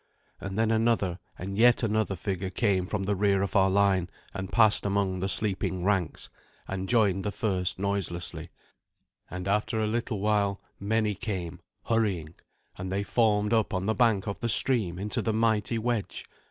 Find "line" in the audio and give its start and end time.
3.69-4.09